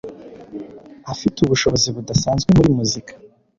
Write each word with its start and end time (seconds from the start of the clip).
Afite 1.13 1.37
ubushobozi 1.41 1.87
budasanzwe 1.95 2.49
muri 2.57 2.69
muzika. 2.77 3.13